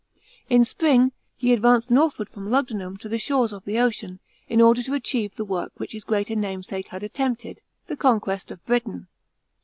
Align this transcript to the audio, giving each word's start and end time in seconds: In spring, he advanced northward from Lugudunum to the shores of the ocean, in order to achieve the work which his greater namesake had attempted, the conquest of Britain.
In 0.49 0.65
spring, 0.65 1.11
he 1.37 1.53
advanced 1.53 1.91
northward 1.91 2.27
from 2.27 2.49
Lugudunum 2.49 2.97
to 3.01 3.07
the 3.07 3.19
shores 3.19 3.53
of 3.53 3.65
the 3.65 3.77
ocean, 3.77 4.19
in 4.49 4.59
order 4.59 4.81
to 4.81 4.95
achieve 4.95 5.35
the 5.35 5.45
work 5.45 5.73
which 5.77 5.91
his 5.91 6.03
greater 6.05 6.35
namesake 6.35 6.87
had 6.87 7.03
attempted, 7.03 7.61
the 7.85 7.95
conquest 7.95 8.49
of 8.49 8.65
Britain. 8.65 9.09